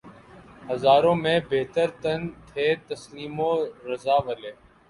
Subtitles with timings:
[0.69, 3.51] ہزاروں میں بہتر تن تھے تسلیم و
[3.89, 4.51] رضا والے